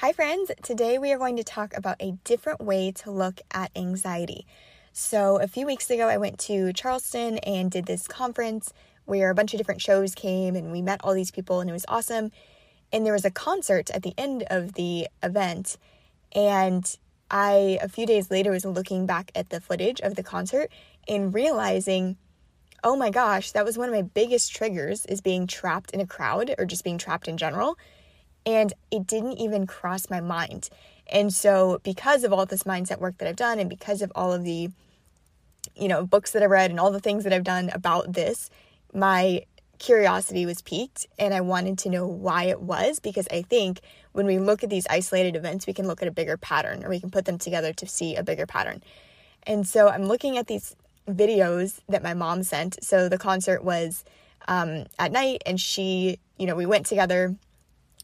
[0.00, 0.52] Hi, friends.
[0.62, 4.46] Today we are going to talk about a different way to look at anxiety.
[4.92, 8.72] So, a few weeks ago, I went to Charleston and did this conference
[9.06, 11.72] where a bunch of different shows came and we met all these people, and it
[11.72, 12.30] was awesome.
[12.92, 15.76] And there was a concert at the end of the event.
[16.30, 16.96] And
[17.28, 20.70] I, a few days later, was looking back at the footage of the concert
[21.08, 22.16] and realizing,
[22.84, 26.06] oh my gosh, that was one of my biggest triggers is being trapped in a
[26.06, 27.76] crowd or just being trapped in general
[28.48, 30.70] and it didn't even cross my mind.
[31.06, 34.32] And so, because of all this mindset work that I've done, and because of all
[34.32, 34.70] of the,
[35.76, 38.48] you know, books that I've read and all the things that I've done about this,
[38.94, 39.44] my
[39.78, 43.80] curiosity was piqued and I wanted to know why it was because I think
[44.12, 46.88] when we look at these isolated events, we can look at a bigger pattern or
[46.88, 48.82] we can put them together to see a bigger pattern.
[49.44, 50.74] And so I'm looking at these
[51.08, 52.82] videos that my mom sent.
[52.82, 54.04] So the concert was
[54.48, 57.36] um, at night and she, you know, we went together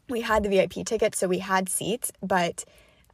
[0.09, 2.11] we had the VIP tickets, so we had seats.
[2.21, 2.63] But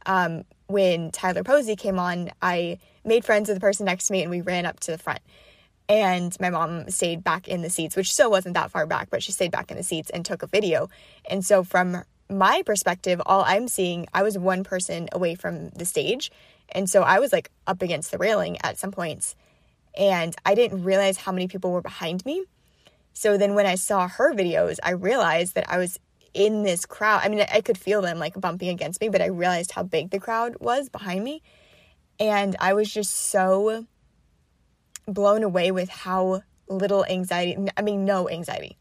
[0.06, 4.22] um, when Tyler Posey came on, I made friends with the person next to me
[4.22, 5.20] and we ran up to the front.
[5.88, 9.22] And my mom stayed back in the seats, which still wasn't that far back, but
[9.22, 10.88] she stayed back in the seats and took a video.
[11.28, 15.84] And so, from my perspective, all I'm seeing, I was one person away from the
[15.84, 16.30] stage.
[16.70, 19.36] And so I was like up against the railing at some points.
[19.96, 22.44] And I didn't realize how many people were behind me.
[23.12, 26.00] So then when I saw her videos, I realized that I was
[26.34, 27.20] in this crowd.
[27.22, 30.10] I mean, I could feel them like bumping against me, but I realized how big
[30.10, 31.42] the crowd was behind me.
[32.18, 33.86] And I was just so
[35.06, 38.78] blown away with how little anxiety, I mean, no anxiety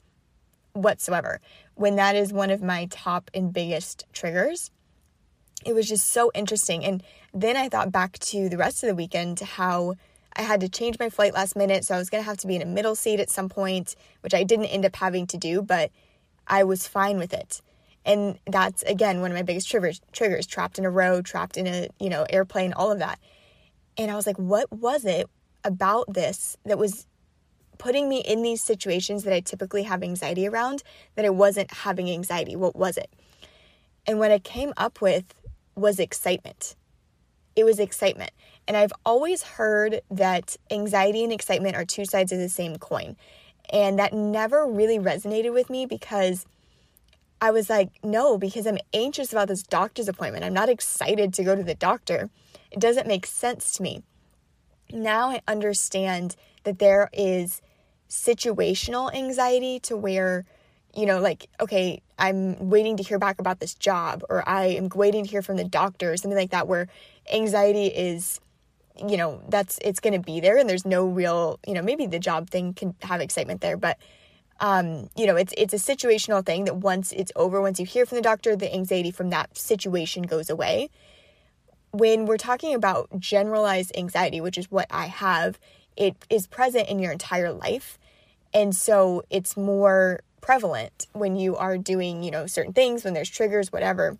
[0.73, 1.41] whatsoever,
[1.75, 4.71] when that is one of my top and biggest triggers.
[5.65, 6.85] It was just so interesting.
[6.85, 9.95] And then I thought back to the rest of the weekend how
[10.35, 11.85] I had to change my flight last minute.
[11.85, 13.95] So I was going to have to be in a middle seat at some point,
[14.21, 15.91] which I didn't end up having to do, but
[16.51, 17.61] I was fine with it.
[18.05, 21.65] And that's again one of my biggest triggers triggers trapped in a row, trapped in
[21.65, 23.19] a, you know, airplane, all of that.
[23.97, 25.27] And I was like, what was it
[25.63, 27.07] about this that was
[27.77, 30.83] putting me in these situations that I typically have anxiety around
[31.15, 32.55] that I wasn't having anxiety?
[32.55, 33.11] What was it?
[34.05, 35.33] And what I came up with
[35.75, 36.75] was excitement.
[37.55, 38.31] It was excitement.
[38.67, 43.15] And I've always heard that anxiety and excitement are two sides of the same coin.
[43.71, 46.45] And that never really resonated with me because
[47.39, 50.43] I was like, no, because I'm anxious about this doctor's appointment.
[50.43, 52.29] I'm not excited to go to the doctor.
[52.69, 54.03] It doesn't make sense to me.
[54.91, 57.61] Now I understand that there is
[58.09, 60.45] situational anxiety to where,
[60.93, 64.89] you know, like, okay, I'm waiting to hear back about this job or I am
[64.93, 66.87] waiting to hear from the doctor or something like that, where
[67.33, 68.39] anxiety is
[68.97, 72.05] you know that's it's going to be there and there's no real you know maybe
[72.05, 73.97] the job thing can have excitement there but
[74.59, 78.05] um you know it's it's a situational thing that once it's over once you hear
[78.05, 80.89] from the doctor the anxiety from that situation goes away.
[81.93, 85.59] When we're talking about generalized anxiety which is what i have
[85.97, 87.99] it is present in your entire life.
[88.53, 93.29] And so it's more prevalent when you are doing you know certain things when there's
[93.29, 94.17] triggers whatever.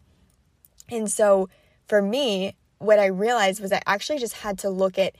[0.90, 1.50] And so
[1.88, 5.16] for me what I realized was I actually just had to look at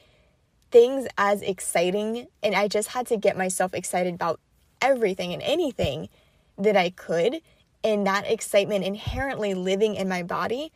[0.72, 4.40] things as exciting and I just had to get myself excited about
[4.82, 6.10] everything and anything
[6.58, 7.42] that I could.
[7.84, 10.72] And that excitement inherently living in my body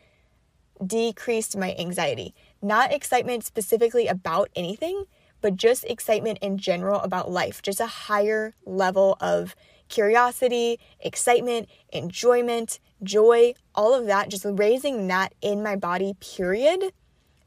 [0.85, 2.33] decreased my anxiety.
[2.61, 5.05] Not excitement specifically about anything,
[5.41, 9.55] but just excitement in general about life, just a higher level of
[9.89, 16.91] curiosity, excitement, enjoyment, joy, all of that, just raising that in my body, period,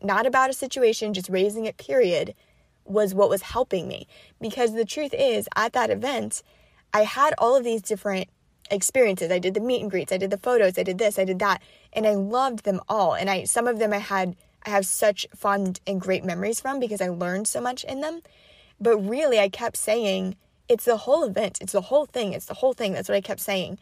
[0.02, 2.34] not about a situation, just raising it, period,
[2.84, 4.06] was what was helping me.
[4.40, 6.42] Because the truth is, at that event,
[6.92, 8.28] I had all of these different
[8.70, 9.30] experiences.
[9.30, 11.38] I did the meet and greets, I did the photos, I did this, I did
[11.38, 13.14] that, and I loved them all.
[13.14, 16.80] And I some of them I had I have such fond and great memories from
[16.80, 18.20] because I learned so much in them.
[18.80, 20.36] But really I kept saying,
[20.68, 22.92] it's the whole event, it's the whole thing, it's the whole thing.
[22.92, 23.78] That's what I kept saying.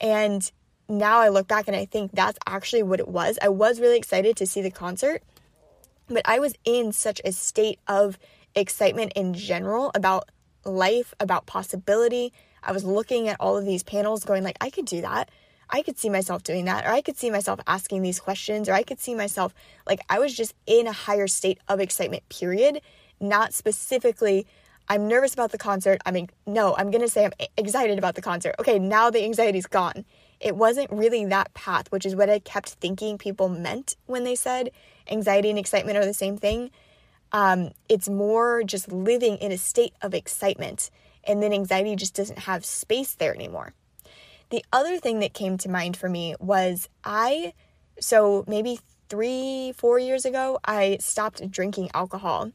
[0.00, 0.50] And
[0.88, 3.38] now I look back and I think that's actually what it was.
[3.40, 5.22] I was really excited to see the concert,
[6.08, 8.18] but I was in such a state of
[8.54, 10.28] excitement in general about
[10.64, 12.32] life, about possibility.
[12.62, 15.30] I was looking at all of these panels going like I could do that.
[15.70, 18.74] I could see myself doing that or I could see myself asking these questions or
[18.74, 19.54] I could see myself
[19.86, 22.80] like I was just in a higher state of excitement period,
[23.20, 24.46] not specifically
[24.86, 26.02] I'm nervous about the concert.
[26.04, 28.54] I mean, no, I'm going to say I'm excited about the concert.
[28.58, 30.04] Okay, now the anxiety's gone
[30.44, 34.34] it wasn't really that path, which is what I kept thinking people meant when they
[34.34, 34.70] said
[35.10, 36.70] anxiety and excitement are the same thing.
[37.32, 40.90] Um, it's more just living in a state of excitement,
[41.24, 43.72] and then anxiety just doesn't have space there anymore.
[44.50, 47.54] The other thing that came to mind for me was I
[47.98, 52.52] so maybe three, four years ago, I stopped drinking alcohol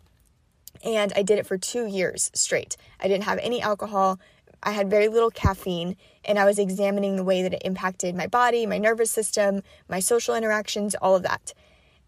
[0.83, 2.77] and I did it for two years straight.
[2.99, 4.19] I didn't have any alcohol.
[4.63, 5.95] I had very little caffeine,
[6.25, 9.99] and I was examining the way that it impacted my body, my nervous system, my
[9.99, 11.53] social interactions, all of that.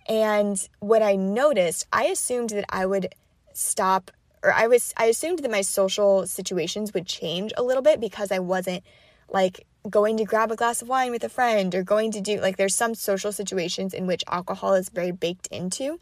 [0.08, 3.14] And what I noticed, I assumed that I would
[3.54, 4.12] stop
[4.44, 8.32] or I was I assumed that my social situations would change a little bit because
[8.32, 8.84] I wasn't
[9.30, 12.40] like going to grab a glass of wine with a friend or going to do
[12.40, 16.00] like there's some social situations in which alcohol is very baked into.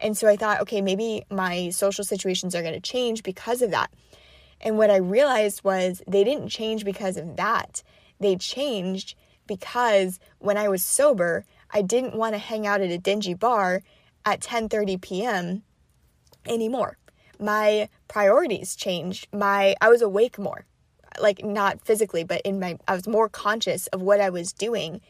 [0.00, 3.72] And so I thought, okay, maybe my social situations are going to change because of
[3.72, 3.90] that.
[4.60, 7.82] And what I realized was they didn't change because of that.
[8.20, 9.14] They changed
[9.46, 13.82] because when I was sober, I didn't want to hang out at a dingy bar
[14.24, 15.62] at 10:30 p.m.
[16.46, 16.98] anymore.
[17.40, 19.28] My priorities changed.
[19.32, 20.66] My I was awake more.
[21.18, 25.00] Like not physically, but in my I was more conscious of what I was doing.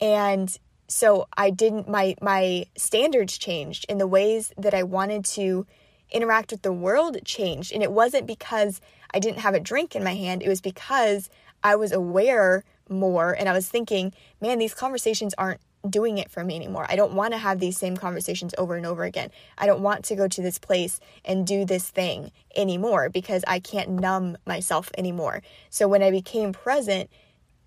[0.00, 0.56] And
[0.88, 5.66] so I didn't my my standards changed in the ways that I wanted to
[6.12, 7.72] interact with the world changed.
[7.72, 8.80] And it wasn't because
[9.12, 11.30] I didn't have a drink in my hand, it was because
[11.64, 16.44] I was aware more and I was thinking, man, these conversations aren't doing it for
[16.44, 16.86] me anymore.
[16.88, 19.30] I don't want to have these same conversations over and over again.
[19.58, 23.58] I don't want to go to this place and do this thing anymore because I
[23.58, 25.42] can't numb myself anymore.
[25.70, 27.10] So when I became present,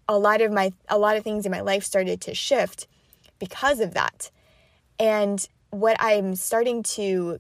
[0.08, 2.88] a lot of my a lot of things in my life started to shift
[3.40, 4.32] because of that.
[5.00, 7.40] And what I'm starting to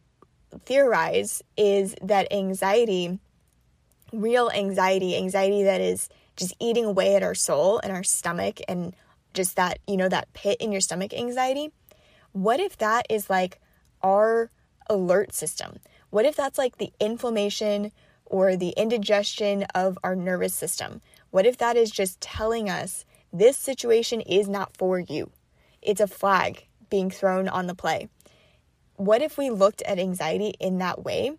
[0.65, 3.19] theorize is that anxiety,
[4.11, 8.95] real anxiety, anxiety that is just eating away at our soul and our stomach and
[9.33, 11.71] just that, you know, that pit in your stomach anxiety.
[12.31, 13.59] What if that is like
[14.01, 14.49] our
[14.89, 15.77] alert system?
[16.09, 17.91] What if that's like the inflammation
[18.25, 21.01] or the indigestion of our nervous system?
[21.31, 25.31] What if that is just telling us this situation is not for you?
[25.81, 28.09] It's a flag being thrown on the play
[28.97, 31.37] what if we looked at anxiety in that way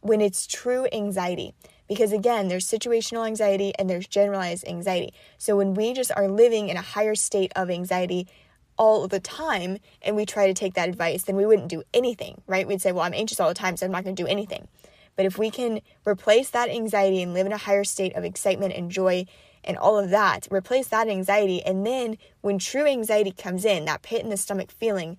[0.00, 1.54] when it's true anxiety?
[1.88, 5.12] Because again, there's situational anxiety and there's generalized anxiety.
[5.38, 8.28] So when we just are living in a higher state of anxiety
[8.76, 12.40] all the time and we try to take that advice, then we wouldn't do anything,
[12.46, 12.66] right?
[12.66, 14.68] We'd say, well, I'm anxious all the time, so I'm not going to do anything.
[15.16, 18.72] But if we can replace that anxiety and live in a higher state of excitement
[18.74, 19.26] and joy
[19.64, 24.02] and all of that, replace that anxiety, and then when true anxiety comes in, that
[24.02, 25.18] pit in the stomach feeling,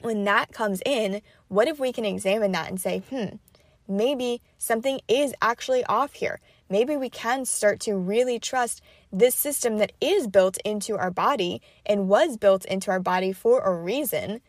[0.00, 3.36] when that comes in, what if we can examine that and say, hmm,
[3.88, 6.40] maybe something is actually off here?
[6.68, 8.80] Maybe we can start to really trust
[9.12, 13.60] this system that is built into our body and was built into our body for
[13.60, 14.40] a reason.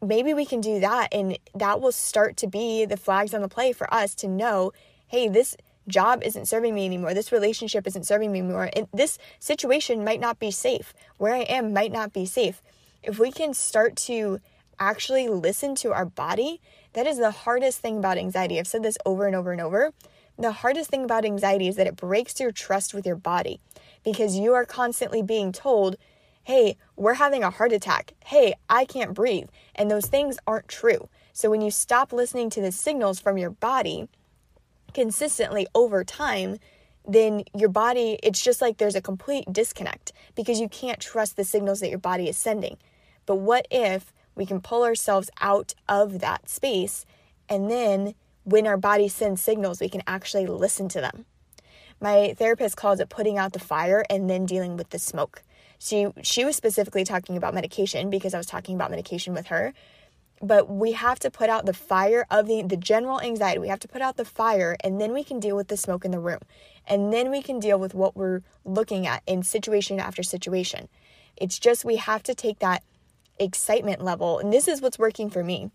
[0.00, 3.48] Maybe we can do that, and that will start to be the flags on the
[3.48, 4.72] play for us to know
[5.06, 5.56] hey, this
[5.86, 7.14] job isn't serving me anymore.
[7.14, 8.70] This relationship isn't serving me anymore.
[8.74, 10.94] And this situation might not be safe.
[11.18, 12.62] Where I am might not be safe.
[13.02, 14.40] If we can start to
[14.78, 16.60] actually listen to our body,
[16.92, 18.58] that is the hardest thing about anxiety.
[18.58, 19.92] I've said this over and over and over.
[20.38, 23.60] The hardest thing about anxiety is that it breaks your trust with your body
[24.04, 25.96] because you are constantly being told,
[26.44, 28.12] hey, we're having a heart attack.
[28.24, 29.48] Hey, I can't breathe.
[29.74, 31.08] And those things aren't true.
[31.32, 34.08] So when you stop listening to the signals from your body
[34.92, 36.58] consistently over time,
[37.06, 41.44] then your body, it's just like there's a complete disconnect because you can't trust the
[41.44, 42.76] signals that your body is sending.
[43.26, 47.04] But what if we can pull ourselves out of that space.
[47.48, 48.14] And then
[48.44, 51.24] when our body sends signals, we can actually listen to them.
[52.00, 55.42] My therapist calls it putting out the fire and then dealing with the smoke.
[55.78, 59.72] She she was specifically talking about medication because I was talking about medication with her.
[60.42, 63.60] But we have to put out the fire of the, the general anxiety.
[63.60, 66.04] We have to put out the fire and then we can deal with the smoke
[66.04, 66.40] in the room.
[66.86, 70.88] And then we can deal with what we're looking at in situation after situation.
[71.36, 72.82] It's just we have to take that
[73.38, 75.70] excitement level, and this is what's working for me.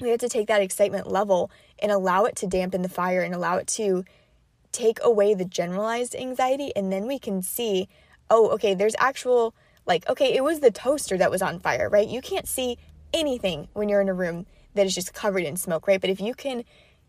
[0.00, 3.34] We have to take that excitement level and allow it to dampen the fire and
[3.34, 4.04] allow it to
[4.72, 6.72] take away the generalized anxiety.
[6.74, 7.88] And then we can see,
[8.28, 9.54] oh, okay, there's actual,
[9.86, 12.08] like, okay, it was the toaster that was on fire, right?
[12.08, 12.78] You can't see
[13.12, 16.00] anything when you're in a room that is just covered in smoke, right?
[16.00, 16.64] But if you can,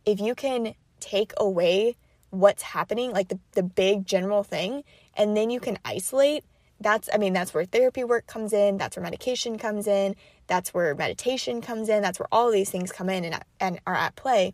[0.05, 1.95] if you can take away
[2.29, 4.83] what's happening, like the, the big general thing,
[5.15, 6.43] and then you can isolate
[6.79, 10.15] that's i mean that's where therapy work comes in that's where medication comes in
[10.47, 13.95] that's where meditation comes in that's where all these things come in and, and are
[13.95, 14.53] at play.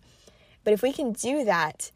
[0.64, 1.92] But if we can do that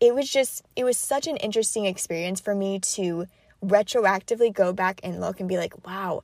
[0.00, 3.26] it was just it was such an interesting experience for me to
[3.64, 6.22] retroactively go back and look and be like wow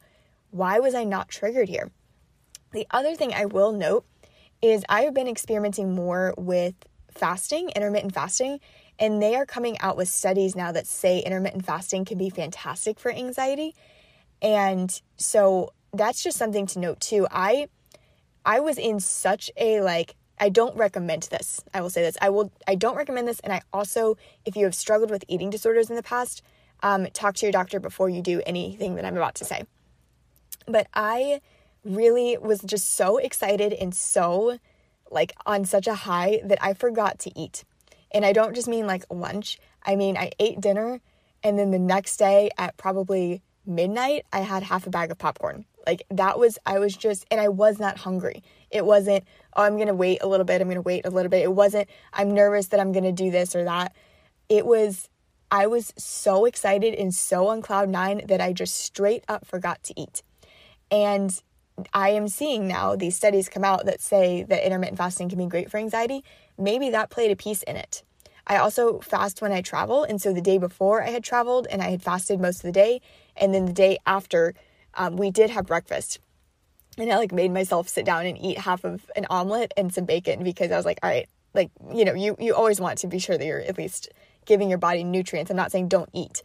[0.50, 1.90] why was i not triggered here?
[2.72, 4.04] The other thing i will note
[4.62, 6.74] is i have been experimenting more with
[7.10, 8.60] fasting intermittent fasting
[8.98, 12.98] and they are coming out with studies now that say intermittent fasting can be fantastic
[12.98, 13.74] for anxiety.
[14.42, 17.26] And so that's just something to note too.
[17.30, 17.68] I
[18.44, 21.60] I was in such a like I don't recommend this.
[21.74, 22.16] I will say this.
[22.20, 25.50] I will I don't recommend this and I also if you have struggled with eating
[25.50, 26.42] disorders in the past,
[26.82, 29.64] um, talk to your doctor before you do anything that I'm about to say.
[30.66, 31.40] But I
[31.84, 34.58] really was just so excited and so
[35.10, 37.64] like on such a high that I forgot to eat.
[38.12, 39.58] And I don't just mean like lunch.
[39.84, 41.00] I mean I ate dinner
[41.42, 45.64] and then the next day at probably midnight I had half a bag of popcorn.
[45.86, 48.42] Like that was I was just and I was not hungry.
[48.70, 49.24] It wasn't
[49.56, 51.42] oh I'm going to wait a little bit, I'm going to wait a little bit.
[51.42, 53.94] It wasn't I'm nervous that I'm going to do this or that.
[54.48, 55.08] It was
[55.50, 59.82] I was so excited and so on cloud 9 that I just straight up forgot
[59.84, 60.22] to eat.
[60.90, 61.40] And
[61.92, 65.46] I am seeing now these studies come out that say that intermittent fasting can be
[65.46, 66.24] great for anxiety.
[66.56, 68.02] Maybe that played a piece in it.
[68.46, 70.04] I also fast when I travel.
[70.04, 72.72] And so the day before I had traveled and I had fasted most of the
[72.72, 73.00] day.
[73.36, 74.54] And then the day after,
[74.94, 76.18] um, we did have breakfast.
[76.96, 80.04] And I like made myself sit down and eat half of an omelet and some
[80.04, 83.06] bacon because I was like, all right, like, you know, you, you always want to
[83.06, 84.08] be sure that you're at least
[84.46, 85.50] giving your body nutrients.
[85.50, 86.42] I'm not saying don't eat.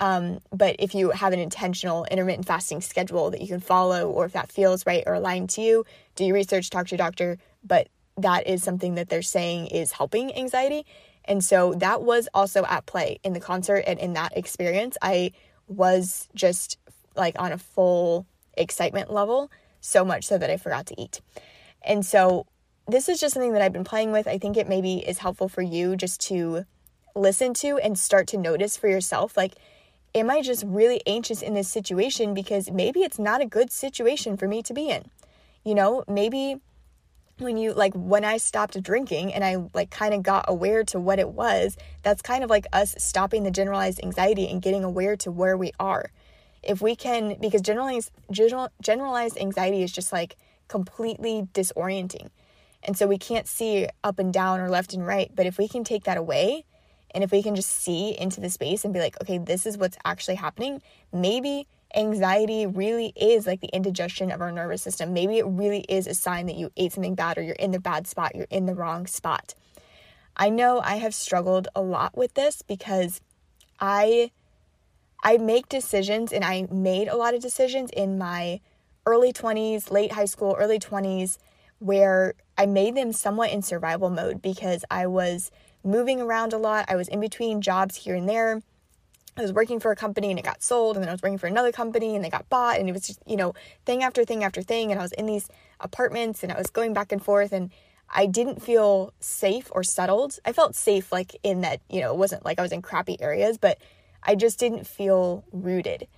[0.00, 4.24] Um, but if you have an intentional intermittent fasting schedule that you can follow, or
[4.24, 5.84] if that feels right or aligned to you,
[6.16, 7.36] do your research, talk to your doctor.
[7.62, 10.86] But that is something that they're saying is helping anxiety.
[11.26, 14.96] And so that was also at play in the concert and in that experience.
[15.02, 15.32] I
[15.68, 16.78] was just
[17.14, 18.26] like on a full
[18.56, 21.20] excitement level, so much so that I forgot to eat.
[21.82, 22.46] And so
[22.88, 24.26] this is just something that I've been playing with.
[24.26, 26.64] I think it maybe is helpful for you just to
[27.14, 29.56] listen to and start to notice for yourself like
[30.14, 34.36] am I just really anxious in this situation because maybe it's not a good situation
[34.36, 35.04] for me to be in?
[35.64, 36.56] You know, maybe
[37.38, 41.00] when you like when I stopped drinking and I like kind of got aware to
[41.00, 45.16] what it was, that's kind of like us stopping the generalized anxiety and getting aware
[45.16, 46.10] to where we are.
[46.62, 50.36] If we can because generalized general, generalized anxiety is just like
[50.68, 52.30] completely disorienting.
[52.82, 55.68] And so we can't see up and down or left and right, but if we
[55.68, 56.64] can take that away
[57.14, 59.78] and if we can just see into the space and be like, okay, this is
[59.78, 65.12] what's actually happening, maybe anxiety really is like the indigestion of our nervous system.
[65.12, 67.80] Maybe it really is a sign that you ate something bad or you're in the
[67.80, 69.54] bad spot, you're in the wrong spot.
[70.36, 73.20] I know I have struggled a lot with this because
[73.78, 74.30] I
[75.22, 78.60] I make decisions and I made a lot of decisions in my
[79.04, 81.36] early 20s, late high school, early 20s
[81.80, 85.50] where I made them somewhat in survival mode because I was
[85.84, 86.86] moving around a lot.
[86.88, 88.62] I was in between jobs here and there.
[89.36, 91.38] I was working for a company and it got sold, and then I was working
[91.38, 93.54] for another company and they got bought, and it was just, you know,
[93.86, 94.90] thing after thing after thing.
[94.90, 97.70] And I was in these apartments and I was going back and forth, and
[98.12, 100.38] I didn't feel safe or settled.
[100.44, 103.20] I felt safe, like in that, you know, it wasn't like I was in crappy
[103.20, 103.78] areas, but
[104.22, 106.08] I just didn't feel rooted.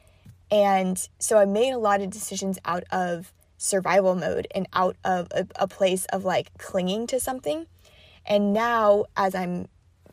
[0.50, 5.28] And so I made a lot of decisions out of survival mode and out of
[5.32, 7.66] a, a place of like clinging to something.
[8.26, 9.68] And now, as I'm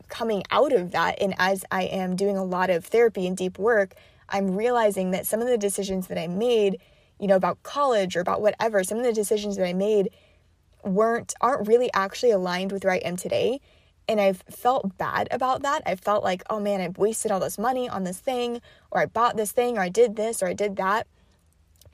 [0.08, 3.58] coming out of that, and as I am doing a lot of therapy and deep
[3.58, 3.94] work,
[4.28, 6.80] I'm realizing that some of the decisions that I made,
[7.18, 10.10] you know, about college or about whatever, some of the decisions that I made
[10.84, 13.60] weren't aren't really actually aligned with where I am today.
[14.08, 15.82] And I've felt bad about that.
[15.86, 19.06] I felt like, oh man, I've wasted all this money on this thing, or I
[19.06, 21.06] bought this thing, or I did this, or I did that.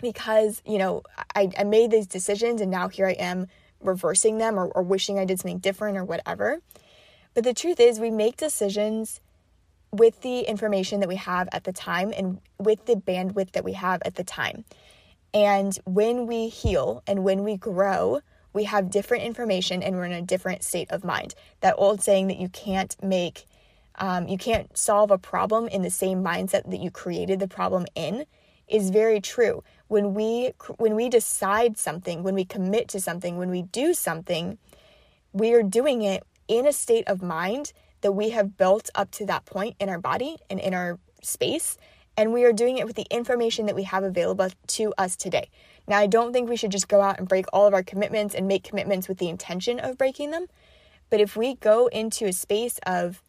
[0.00, 1.02] Because, you know,
[1.34, 3.46] I, I made these decisions and now here I am
[3.80, 6.58] reversing them or, or wishing I did something different or whatever.
[7.34, 9.20] But the truth is, we make decisions
[9.92, 13.74] with the information that we have at the time and with the bandwidth that we
[13.74, 14.64] have at the time.
[15.32, 18.20] And when we heal and when we grow,
[18.52, 21.34] we have different information and we're in a different state of mind.
[21.60, 23.44] That old saying that you can't make,
[23.96, 27.84] um, you can't solve a problem in the same mindset that you created the problem
[27.94, 28.24] in
[28.68, 33.50] is very true when we when we decide something, when we commit to something, when
[33.50, 34.58] we do something,
[35.32, 39.26] we are doing it in a state of mind that we have built up to
[39.26, 41.76] that point in our body and in our space
[42.16, 45.50] and we are doing it with the information that we have available to us today.
[45.86, 48.34] Now, I don't think we should just go out and break all of our commitments
[48.34, 50.46] and make commitments with the intention of breaking them.
[51.10, 53.22] But if we go into a space of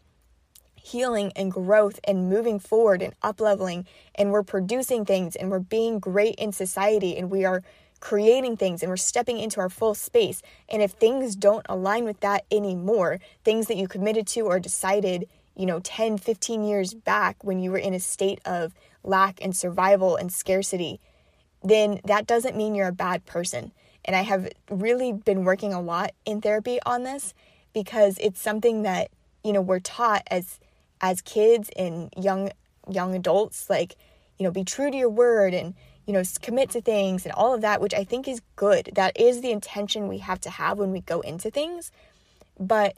[0.88, 5.60] healing and growth and moving forward and up leveling and we're producing things and we're
[5.60, 7.64] being great in society and we are
[8.00, 10.42] creating things and we're stepping into our full space.
[10.70, 15.28] And if things don't align with that anymore, things that you committed to or decided,
[15.56, 19.56] you know, 10, 15 years back when you were in a state of lack and
[19.56, 21.00] survival and scarcity,
[21.64, 23.72] then that doesn't mean you're a bad person.
[24.06, 27.34] And I have really been working a lot in therapy on this
[27.74, 29.10] because it's something that,
[29.44, 30.60] you know, we're taught as
[31.02, 32.52] as kids and young
[32.90, 33.98] young adults like
[34.38, 35.74] you know, be true to your word and,
[36.06, 38.92] you know, commit to things and all of that, which I think is good.
[38.94, 41.92] That is the intention we have to have when we go into things.
[42.60, 42.96] But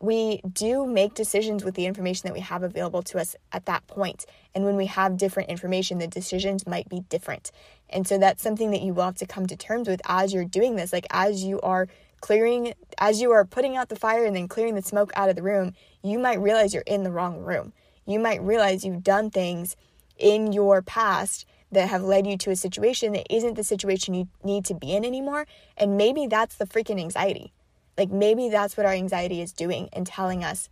[0.00, 3.86] we do make decisions with the information that we have available to us at that
[3.88, 4.26] point.
[4.54, 7.50] And when we have different information, the decisions might be different.
[7.90, 10.44] And so that's something that you will have to come to terms with as you're
[10.44, 10.92] doing this.
[10.92, 11.88] Like as you are
[12.20, 15.36] clearing, as you are putting out the fire and then clearing the smoke out of
[15.36, 17.72] the room, you might realize you're in the wrong room.
[18.06, 19.76] You might realize you've done things
[20.16, 24.28] in your past that have led you to a situation that isn't the situation you
[24.42, 25.46] need to be in anymore.
[25.76, 27.52] And maybe that's the freaking anxiety.
[27.96, 30.68] Like maybe that's what our anxiety is doing and telling us.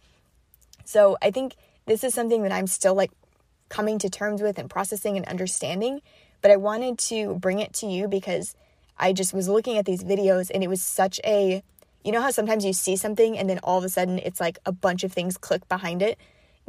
[0.84, 1.56] So I think
[1.86, 3.10] this is something that I'm still like
[3.68, 6.00] coming to terms with and processing and understanding.
[6.40, 8.54] But I wanted to bring it to you because
[8.98, 11.62] I just was looking at these videos and it was such a,
[12.06, 14.58] you know how sometimes you see something and then all of a sudden it's like
[14.64, 16.18] a bunch of things click behind it?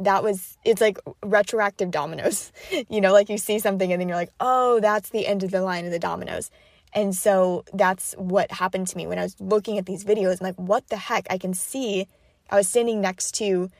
[0.00, 2.52] That was, it's like retroactive dominoes.
[2.88, 5.50] you know, like you see something and then you're like, oh, that's the end of
[5.50, 6.50] the line of the dominoes.
[6.92, 10.40] And so that's what happened to me when I was looking at these videos.
[10.40, 11.26] I'm like, what the heck?
[11.30, 12.06] I can see.
[12.50, 13.70] I was standing next to,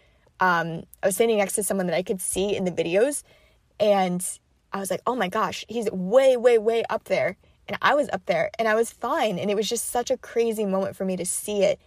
[0.41, 3.23] um, I was standing next to someone that I could see in the videos,
[3.81, 4.25] and
[4.73, 7.37] I was like, oh my gosh, he's way, way, way up there,
[7.69, 10.17] and I was up there, and I was fine, and it was just such a
[10.17, 11.79] crazy moment for me to see it,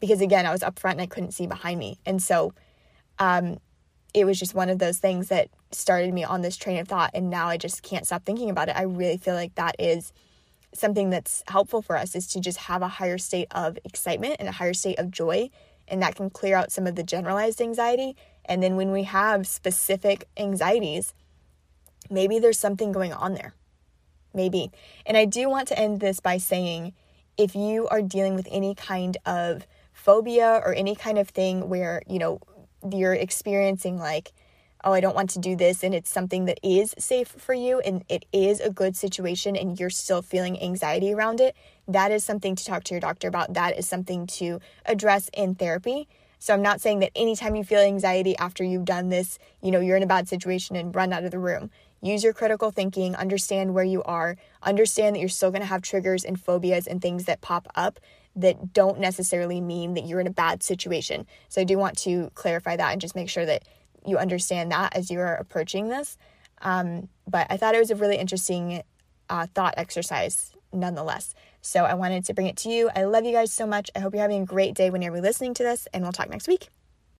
[0.00, 2.52] because again, I was up front and I couldn't see behind me, and so,
[3.18, 3.58] um,
[4.12, 7.12] it was just one of those things that started me on this train of thought,
[7.14, 8.76] and now I just can't stop thinking about it.
[8.76, 10.12] I really feel like that is
[10.72, 14.48] something that's helpful for us is to just have a higher state of excitement and
[14.48, 15.50] a higher state of joy.
[15.88, 18.16] And that can clear out some of the generalized anxiety.
[18.44, 21.12] And then when we have specific anxieties,
[22.08, 23.54] maybe there's something going on there.
[24.32, 24.70] Maybe.
[25.06, 26.92] And I do want to end this by saying
[27.36, 32.02] if you are dealing with any kind of phobia or any kind of thing where,
[32.06, 32.40] you know,
[32.90, 34.32] you're experiencing like
[34.84, 37.80] oh, I don't want to do this, and it's something that is safe for you
[37.80, 41.56] and it is a good situation and you're still feeling anxiety around it,
[41.88, 43.54] that is something to talk to your doctor about.
[43.54, 46.08] That is something to address in therapy.
[46.38, 49.80] So I'm not saying that anytime you feel anxiety after you've done this, you know,
[49.80, 51.70] you're in a bad situation and run out of the room.
[52.02, 55.82] Use your critical thinking, understand where you are, understand that you're still going to have
[55.82, 58.00] triggers and phobias and things that pop up
[58.36, 61.26] that don't necessarily mean that you're in a bad situation.
[61.48, 63.64] So I do want to clarify that and just make sure that
[64.06, 66.16] you understand that as you are approaching this.
[66.62, 68.82] Um, but I thought it was a really interesting
[69.28, 71.34] uh, thought exercise nonetheless.
[71.60, 72.90] So I wanted to bring it to you.
[72.94, 73.90] I love you guys so much.
[73.94, 76.30] I hope you're having a great day when you're listening to this, and we'll talk
[76.30, 76.68] next week.